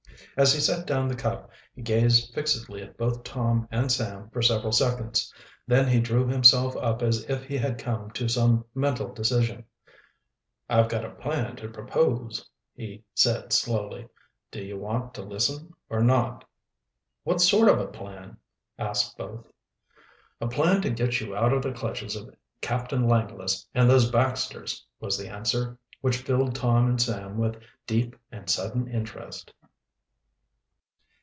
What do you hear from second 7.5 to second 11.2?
had come to some mental decision. "I've got a